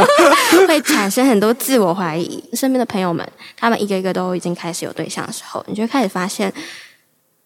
[0.66, 2.42] 会产生很多自我怀疑。
[2.54, 3.26] 身边的朋友们，
[3.58, 6.50] 他们一个一个都已经开始有对象的时候，你就开始发现，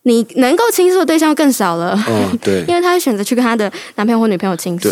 [0.03, 1.93] 你能够倾诉的对象更少了。
[2.07, 4.89] 哦，对 因为他会选择去跟他的男朋友或女朋友倾诉，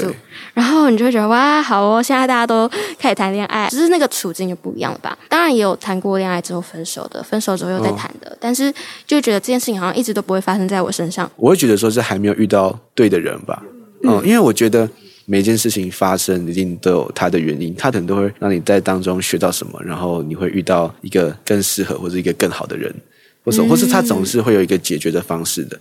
[0.54, 2.68] 然后你就会觉得哇，好哦，现在大家都
[2.98, 5.16] 开始谈恋爱，只是那个处境就不一样了吧？
[5.28, 8.72] 当然也有谈过恋爱之后分手的，分手之后又再谈的，但是
[9.06, 11.30] 就觉得这件事情好像一直都不会发生在我身上。
[11.36, 13.62] 我会觉得说是还没有遇到对的人吧。
[14.04, 14.88] 嗯，因为我觉得
[15.24, 22.94] 每件事情发生一定都有它的原因，它可能都会让你在当中学到什么，然后你会遇到一个更适合或者一个更好的人，
[23.48, 25.78] 或者、嗯或是他总是会有一个解决的方式的。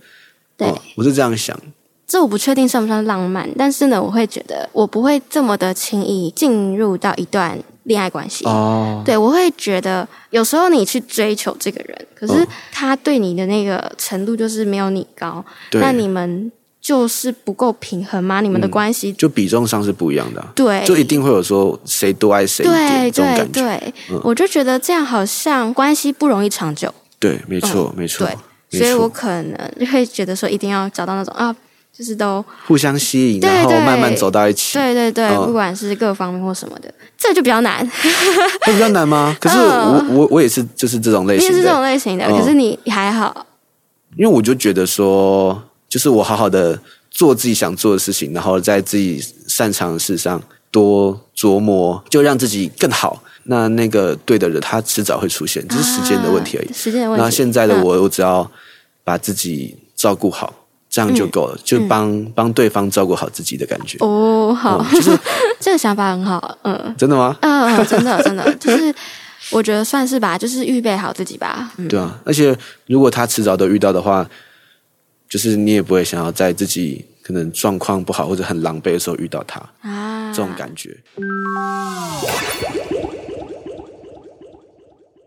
[0.56, 1.58] 对哦我是这样想。
[2.06, 8.46] 这我不确定算不算浪漫，但是呢，我会觉得我不会这么的轻易进入到一段恋爱关系。
[8.46, 16.50] 哦对，我会觉得有时候你去追求这个人，可是他对你的那个程度就是没有你高，对那你们
[16.80, 18.40] 就是不够平衡吗？
[18.40, 23.62] 你们的嗯关系、就比重上是不一样的啊、对就一定会有说谁多爱谁一点对对这种感觉。
[23.62, 26.92] 对，嗯我就觉得这样好像关系不容易长久。
[27.18, 28.26] 对，没错，没错，
[28.70, 31.54] 对，所以我，可能就会觉得说，一定要找到那种啊，
[31.92, 37.84] 就是都互相吸引，然后慢慢走到一起，对对对，嗯不管是各方面或什么的，这就比较难。
[38.62, 39.36] 会比较难吗？
[39.40, 43.46] 可是我、我我也是，就是这种类型的，你也是这种类型的，嗯可是你还好。
[44.16, 46.78] 因为我就觉得说，就是我好好的
[47.10, 53.22] 做自己想做的事情，然后在自己擅长的事上多琢磨，就让自己更好。
[53.44, 56.68] 那那个对的人，他迟早会出现，只是时间的问题而已。
[56.68, 58.50] 啊时间的问题那现在的嗯我，我只要
[59.02, 60.52] 把自己照顾好，
[60.90, 63.96] 这样就够了，就帮、帮对方照顾好自己的感觉。
[64.00, 65.18] 哦，好，嗯就是
[65.58, 67.34] 这个想法很好，嗯真的吗？
[67.40, 68.94] 嗯，嗯真的真的，就是
[69.50, 71.72] 我觉得算是吧，就是预备好自己吧。
[71.78, 72.54] 嗯，对啊，而且
[72.86, 74.28] 如果他迟早都遇到的话，
[75.26, 80.96] 就是你也不会想要在自己可能状况不好或者很狼狈的时候遇到他啊，这种感觉。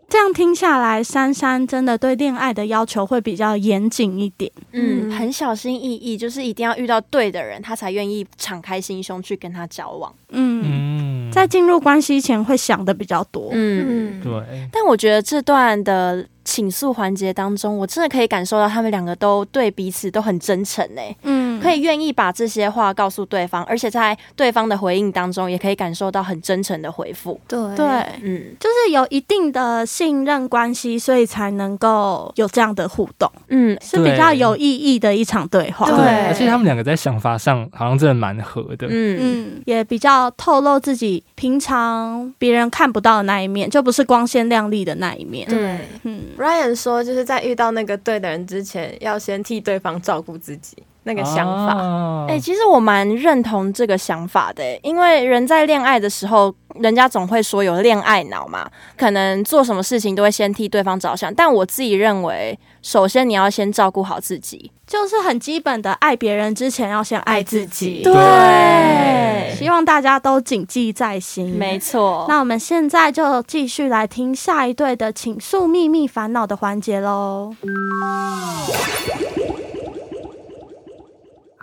[0.08, 4.50] 这样听下来，珊珊真的对恋爱的要求会比较严谨一点。
[4.72, 10.12] 嗯，很小心翼翼，就是一定要遇到对的人，他才愿意敞开心胸去跟他交往。
[10.30, 13.50] 嗯，在进入关系前会想的比较多。
[13.52, 14.32] 嗯，对。
[14.72, 21.00] 但我觉得这段的倾诉环节当中，我真的可以感受到他们两个都对彼此都很真诚呢。
[21.22, 27.40] 嗯，可以愿意把这些话告诉对方，而且在对方的回应当中，也可以感受到很真诚的回复。
[27.46, 27.86] 对对，
[28.22, 33.30] 嗯，就是有一定的信任关系，所以才能够有这样的互动。
[33.48, 35.86] 嗯，是比较有意义的一场对话。
[35.86, 38.86] 对，而且他们两个在想法上好像真的蛮合的。
[38.90, 45.48] 嗯嗯，也比较透露自己平常别人看不到的那一面，就不是光鲜亮丽的那一面。
[45.48, 50.76] 对，嗯，Ryan 说就是在遇到那个对的人之前，要先替对方照顾自己。
[51.04, 61.34] 那个想法，哎、欸，其实我蛮认同这个想法的，因为人在恋爱的时候，人家总会说有恋爱脑嘛，可能做什么事情都会先替对方着想。
[61.34, 68.02] 但我自己认为，首先你要先照顾好自己，就是很基本的，爱别人之前要先爱自己。
[68.04, 71.50] 对，希望大家都谨记在心。
[71.50, 77.52] 没错，那我们现在就继续来听下一对的倾诉秘密烦恼的环节喽。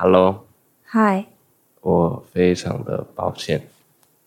[0.02, 0.46] Hello，
[0.86, 1.26] 嗨，
[1.82, 3.64] 我非常的抱歉。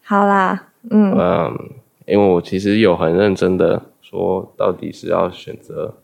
[0.05, 1.71] 好啦，嗯嗯，
[2.05, 5.95] 因为我其实有很认真的说，到底是要选择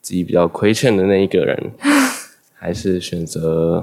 [0.00, 1.70] 自己比较亏欠的那一个人，
[2.54, 3.80] 还是选择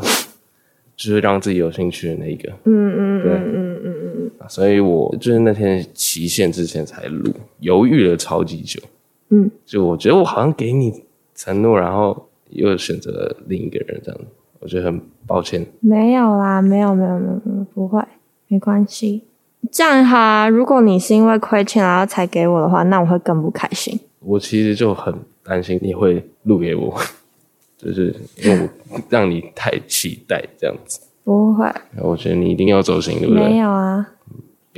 [0.97, 2.51] 就是让自己有兴趣的那一个？
[2.65, 8.81] 嗯嗯对嗯嗯嗯嗯所以我就是那天期限之前才录，犹豫了超级久。
[9.29, 14.21] 嗯，就我觉得我好像给你承诺，然后又选择了另一个人，这样
[14.65, 15.63] 我觉得很抱歉。
[15.79, 18.03] 没有啦，没有没有没有没有，不会，
[18.47, 19.23] 没关系。
[19.71, 23.99] 这样哈，如果你是因为亏欠然后才给我的话，那我会更不开心。
[24.21, 26.99] 我其实就很担心你会录给我，
[27.77, 30.99] 就是因为我让你太期待这样子。
[31.23, 31.71] 不会，
[32.01, 33.43] 我觉得你一定要走心，对不对？
[33.43, 34.09] 没有啊，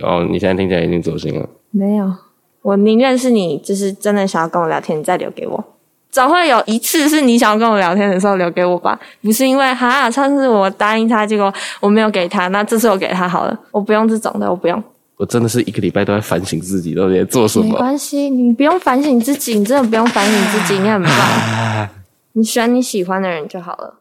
[0.01, 1.49] 哦，你现在听起来已经走心了。
[1.71, 2.13] 没有。
[2.61, 5.63] 我宁愿是你，就是真的想要跟我聊天，你再留给我。
[6.09, 14.81] 总会有一次是你想要跟我聊天的时候留给我吧，不是因为哈上次我答应他，结果我没有给他，那这次我给他好了，我不用这种的，我不用。
[15.17, 17.77] 我真的是一个礼拜都在反省自己到底在做什么没么。
[17.77, 21.89] 关系，你不用反省自己，你真的不用反省自己，你很棒。
[22.33, 23.95] 你选你喜欢的人就好了。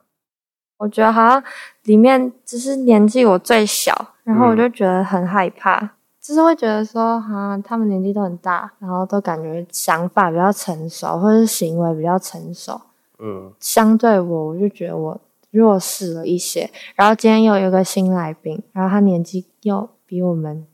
[0.79, 1.43] 我觉得好像
[1.85, 5.93] 里面只是年纪我最小，然后我就觉得很害怕，
[6.27, 12.81] 就是会觉得说，哈，他们年纪都很大，然后都感觉想法比较成熟，或者是行为比较成熟。
[13.20, 15.20] 嗯，相对我，我就觉得我
[15.53, 16.68] 弱势了一些。
[16.97, 20.66] 然后今天又有一个新来宾，然后他年纪又比我们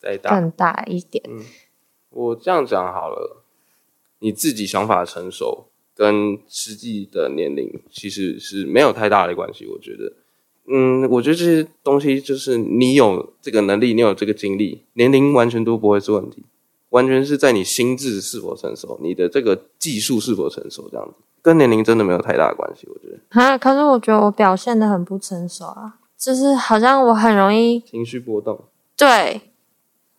[0.00, 1.22] 再大更大一点。
[2.10, 3.44] 我这样讲好了，
[4.18, 9.64] 你自己想法成熟，跟实际的年龄其实是没有太大的关系。
[9.64, 10.12] 我觉得，
[10.70, 16.44] 嗯，我觉得这些东西就是你有这个能力，你有这个精力，年龄完全都不会是问题，
[16.90, 22.86] 完全是在你心智是否成熟，你的这个技术是否成熟，这样子跟年龄真的没有太大的关系。
[22.90, 28.64] 我觉得啊，可是我觉得我表现的很不成熟啊，就是好像我很容易情绪波动，
[28.94, 29.40] 对，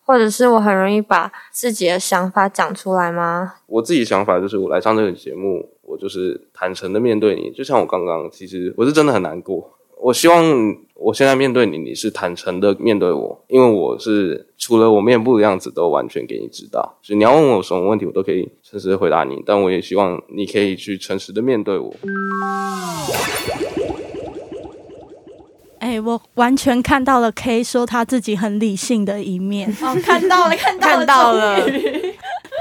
[0.03, 3.53] 或者是我很容易把自己的想法讲出来吗？
[3.67, 9.75] 我自己想法就是，我来上这个节目，我就是坦诚的面对你，就像我刚刚，其实我是真的很难过。
[10.01, 10.43] 我希望
[10.93, 19.41] 我现在面对你，你是坦诚的面对我，因为我是除了我面部的样子都完全给你知道，所以你要问我什么问题，我都可以诚实的回答你。
[19.45, 21.93] 但我也希望你可以去诚实的面对我。
[25.79, 29.69] 哎、我完全看到了 K 说他自己很理性的一面。
[29.81, 31.69] 哦，看到了，看到了，看到了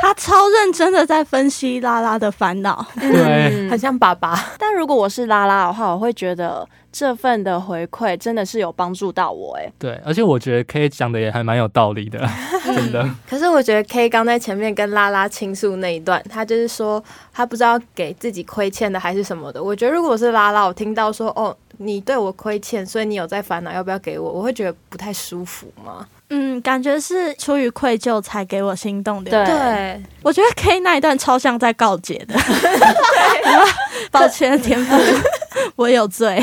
[0.00, 4.52] 他超认真的在分析拉拉的烦恼，对很像爸爸。
[4.58, 9.56] 但如果我是拉拉的话，我会觉得这份的回馈真的是有帮助到我。
[9.56, 12.18] 哎，对，而且我觉得 K 讲的也还蛮有道理的，
[12.64, 13.08] 真的。
[13.28, 19.62] 可是我觉得 K 刚在前面跟拉拉倾诉那一段，他就是说他不知道给自己亏欠的还是什么的。
[19.62, 26.06] 我觉得如果是拉拉，我听到说哦你对我亏欠，所以你有在烦恼要不要给我，我会觉得不太舒服嘛。
[26.30, 29.30] 嗯，感觉是出于愧疚才给我心动的。
[29.30, 32.34] 对对，我觉得 K 那一段超像在告解的。
[34.10, 35.22] 抱歉，田馥，
[35.76, 36.38] 我有罪。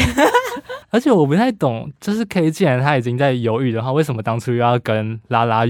[0.90, 5.66] 而且我不太懂，就是 K 既然他已经在犹豫的话，为什么当初又要跟拉拉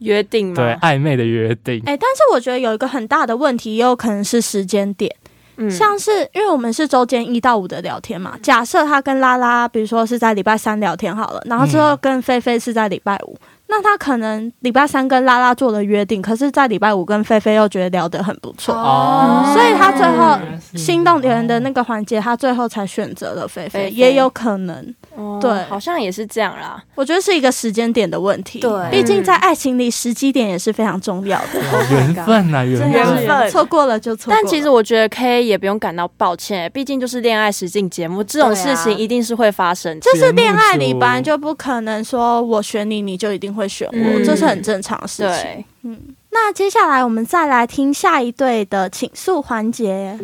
[0.00, 0.54] 约定吗？
[0.56, 1.82] 对暧昧的约定？
[1.86, 5.14] 哎、但是我觉得有一个很大的问题，也有可能是时间点。
[5.58, 5.70] 嗯。
[5.70, 13.36] 像是因为我们是周间一到五的聊天嘛，假设他跟拉拉，比如说是在礼拜三聊天好了，然后之后跟菲菲是在礼拜五，
[13.68, 20.38] 那他可能礼拜三跟拉拉做了约定，可是在礼拜五跟菲菲又觉得聊得很不错，哦所以他最后
[20.74, 24.94] 心动别人的那个环节，他最后才选择了菲菲，菲菲也有可能。
[25.14, 26.82] 哦对好像也是这样啦。
[26.94, 31.60] 我觉得是一个时间点的问题，对毕竟在爱情里，时机点也是非常重要的。
[31.90, 33.50] 缘分啊，缘缘分。
[33.50, 34.40] 错过了就错过了。
[34.40, 40.00] 但其实我觉得 K 也不用感到抱歉，毕竟就是恋爱实境节目，这种事情一定是会发生的。
[40.00, 45.64] 就是恋爱里本来就不可能说我选你，你就一定会选我，嗯这是很正常的事情对。
[45.82, 45.98] 嗯，
[46.30, 50.16] 那接下来我们再来听下一对的请诉环节。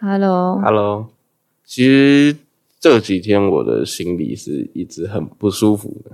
[0.00, 1.08] Hello，Hello，
[1.64, 2.36] 其实
[2.78, 6.12] 这几天我的心里是一直很不舒服的。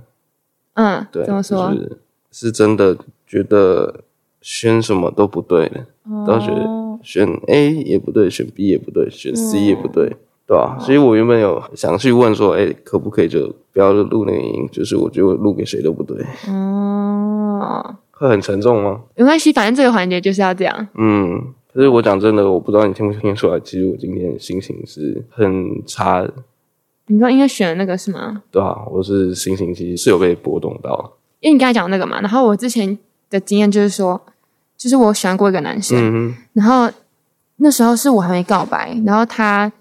[0.73, 1.71] 嗯，对，怎么说？
[1.71, 1.97] 就是
[2.31, 4.01] 是真的觉得
[4.41, 10.17] 选什么都不对了，哦都觉得选 A 也不对，选 B 也不对，选 C 也不嗯
[10.47, 14.67] 对，对吧、所以我原本有想去问说，哎、可不可以就不要录那个音？
[14.71, 19.01] 就是我觉得我录给谁都不对，哦，会很沉重吗？
[19.15, 20.87] 没关系，反正这个环节就是要这样。
[20.95, 21.41] 嗯，
[21.73, 26.31] 可是我讲真的，我不知道你听不听得出来，其实我今天心情是很差的，
[27.07, 28.43] 你说应该选的那个是吗？
[28.51, 32.97] 对啊、我是心情其实是有被波动到，因为你刚才讲那个嘛，然后我之前
[33.29, 34.21] 的经验就是说，
[34.77, 36.89] 就是我喜欢过一个男生，嗯，然后
[37.57, 39.71] 那时候是我还没告白，然后他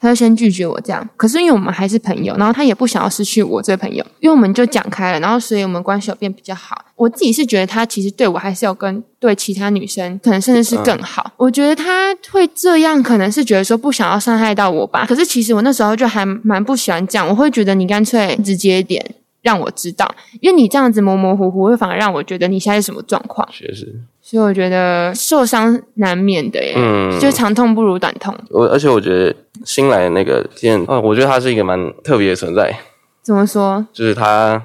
[0.00, 6.84] 他就先拒绝我这样，可是因为我们还是朋友，然后他也不想要失去我这个朋友，因为我们就讲开了，然后所以我们关系有变比较好。
[6.96, 11.32] 我自己是觉得他其实对我还是有跟对其他女生，可能甚至是更好。
[11.36, 15.06] 我觉得他会这样，可能是觉得说不想要伤害到我吧。
[15.06, 19.04] 可是其实我那时候就还蛮不喜欢这样，我会觉得你干脆直接一点。
[19.42, 23.48] 让我知道，因为你这样子模模糊糊，会反而让我觉得你现在是什么状况。
[23.52, 28.34] 确实，所以我觉得受伤难免的耶，嗯就长痛不如短痛。
[28.50, 29.34] 我而且我觉得
[29.64, 32.74] 新来的那个今天啊，我觉得他是一个蛮特别的存在，
[33.22, 33.86] 怎么说？
[33.92, 34.62] 就是他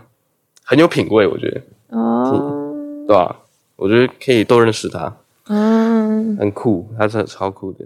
[0.64, 1.62] 很有品味，我觉得，
[1.98, 2.74] 哦，
[3.08, 3.36] 对吧、
[3.76, 5.16] 我觉得可以多认识他，
[5.48, 7.86] 嗯，很酷，他是超酷的。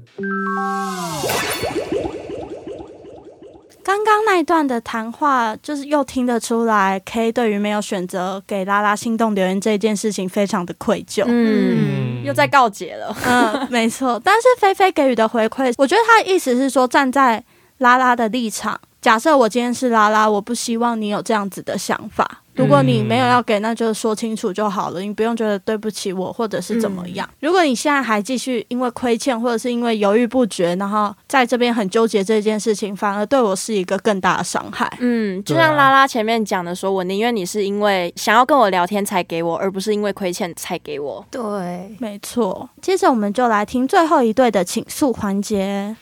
[3.88, 11.24] 刚刚那一段的谈话，就是又听得出来，K 对于没有选择给拉拉心动留言这件事情非常的愧疚。
[11.26, 13.16] 嗯，又在告解了。
[13.26, 14.22] 嗯， 没错。
[14.22, 17.42] 但是菲菲给予的回馈，我觉得他的意思是说，站在
[17.78, 22.42] 拉拉的立场，假设我今天是拉拉，我不希望你有这样子的想法。
[22.58, 27.30] 如果你没有要给，那就说清楚就好了，你不用觉得对不起我，或者是怎么样。
[27.40, 34.92] 如果你现在还继续因为亏欠，或者是因为犹豫不决，然后在这边很纠结这件事情，反而对我是一个更大的伤害。
[35.00, 41.24] 嗯，就像拉拉前面讲的说，我宁愿你是因为想要跟我聊天才给我，而不是因为亏欠才给我。
[41.30, 42.68] 对，没错。
[42.82, 45.96] 接着我们就来听最后一对的倾诉环节。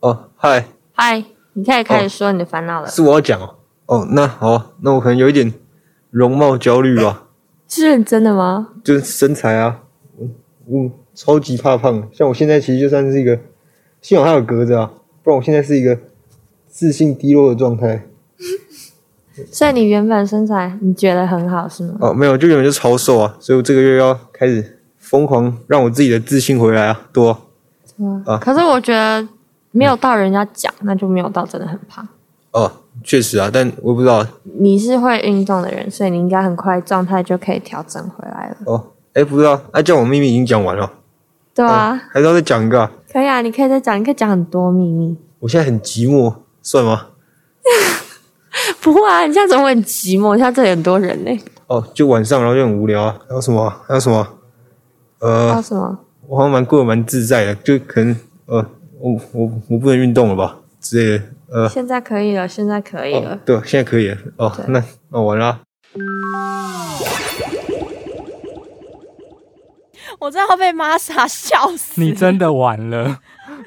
[0.00, 1.24] 哦，嗨，嗨，
[1.58, 2.86] 你可以开始说你的烦恼了。
[2.88, 3.56] 是我要讲哦。
[3.86, 5.52] 哦，那好，那我可能有一点
[6.10, 7.24] 容貌焦虑吧，
[7.66, 8.68] 是认真的吗？
[8.84, 9.80] 就是身材啊，
[10.16, 10.28] 我
[10.66, 13.36] 我超级怕胖，像我现在其实就算是一个，
[14.00, 14.92] 幸好还有格子啊，
[15.24, 15.98] 不然我现在是一个
[16.68, 18.06] 自信低落的状态。
[19.50, 21.96] 所以你原本身材你觉得很好是吗？
[22.00, 27.30] 哦，没有，就原本就超瘦啊，所以我这个月要开始疯狂让我自己的自信回来啊，多
[28.26, 29.26] 啊可是我觉得
[29.70, 32.06] 没有到人家讲，那就没有到真的很胖。
[32.52, 32.70] 哦，
[33.04, 34.26] 确实啊，但我不知道
[34.58, 38.56] 你是会运动的人，所以你应该很快状态就可以调整回来了。
[38.64, 40.90] 哦，哎，不知道，啊，叫我秘密已经讲完了，
[41.54, 45.16] 对啊，还是要再讲一个啊、可以啊，你可以再讲，你可以讲很多秘密。
[45.40, 47.08] 我现在很寂寞，算吗？
[48.80, 50.34] 不会啊，你现在怎么会很寂寞？
[50.36, 51.40] 现在这里很多人呢。
[51.66, 53.82] 哦，就晚上然后就很无聊啊，还有什么啊？
[53.86, 54.26] 还有什么？
[55.20, 55.98] 还呃有，什么？
[56.26, 58.16] 我好像蛮过得蛮自在的，就可能
[58.46, 58.64] 呃，
[59.00, 63.38] 我我我不能运动了吧之类的，呃，现在可以了，现在可以了。
[63.44, 65.60] 对，现在可以了，哦，那那完了啊。
[70.18, 72.00] 我真的要被玛莎笑死。
[72.00, 73.20] 你真的完了，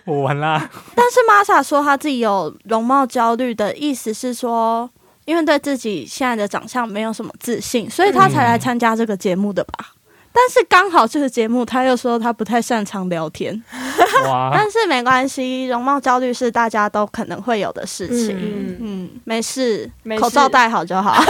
[0.06, 0.70] 我完啦。
[0.96, 4.90] 但是玛莎说她自己有容貌焦虑的意思是说，
[5.24, 9.94] 因为对自己现在的长相没有什么自信，所以她才来参加这个节目的吧。
[10.34, 13.62] 但是刚好这个节目，他又说他不太擅长聊天，
[14.54, 18.38] 但是没关系，容貌焦虑是大家都可能会有的事情。
[18.38, 21.22] 嗯嗯没事，没事口罩戴好就好。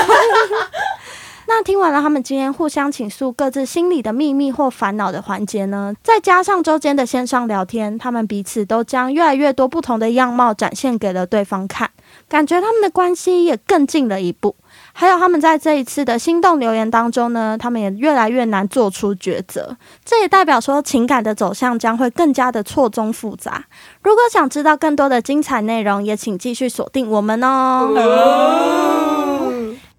[1.48, 11.90] 那听完了他们今天互相倾诉各自心里的秘密或烦恼的环节呢，再加上周间的线上聊天，他们彼此都将越来越多不同的样貌展现给了对方看，
[12.30, 14.56] 感觉他们的关系也更近了一步。
[14.94, 19.76] 还有他们在这一次的心动留言当中呢，他们也越来越难做出抉择，
[20.06, 23.66] 这也代表说情感的走向将会更加的错综复杂。
[24.04, 27.90] 如果想知道更多的精彩内容，也请继续锁定我们哦。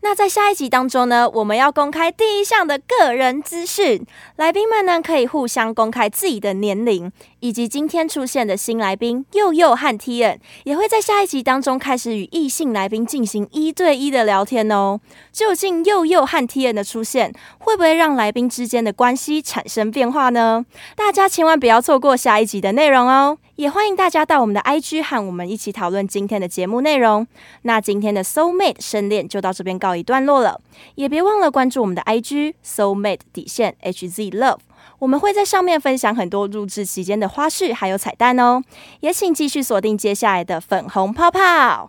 [0.05, 14.99] 那在下一集当中呢，我们要公开第一项的个人资讯，来宾们呢可以互相公开自己的年龄，以及今天出现的新来宾佑佑和 t i n 也会在下一集当中开始与异性来宾进行一对一的聊天哦。
[15.33, 20.67] 究竟佑佑和 t i n 的出现会不会让来宾之间的关系产生变化呢？
[20.97, 23.39] 大家千万不要错过下一集的内容哦！
[23.63, 27.25] 也欢迎大家到我们的 IG 和我们一起讨论今天的节目内容。
[27.63, 30.61] 那今天的 Soul Mate 深恋就到这边告一段落了，
[30.97, 34.59] 也别忘了关注我们的 IG Soul Mate 底线 HZ Love，
[34.99, 38.65] 我们会在上面分享很多录制期间的花絮还有彩蛋哦。
[38.99, 41.89] 也请继续锁定接下来的粉红泡泡。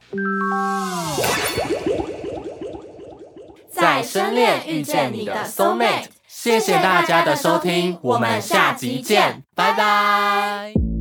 [3.72, 10.93] 在深恋遇见你的 soul mate，谢谢大家的收听，我们下集见，拜拜。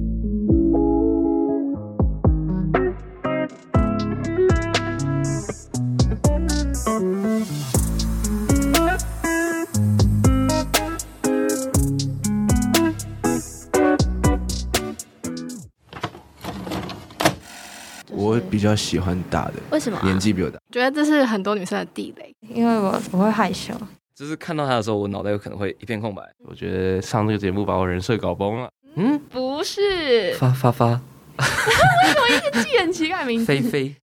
[18.22, 20.58] 我比较喜欢大的，为什么啊年纪比我大。
[20.70, 23.74] 觉得这是很多女生的地雷，因为我我会害羞。
[24.14, 26.22] 就是看到他的时候，我脑袋有可能会一片空白。
[26.44, 28.70] 我觉得上这个节目把我人设搞崩了。
[28.94, 30.34] 嗯，不是？
[30.34, 30.86] 发发发，
[31.40, 31.44] 为
[32.06, 33.46] 什么一直记很奇怪的名字？
[33.46, 33.96] 菲菲，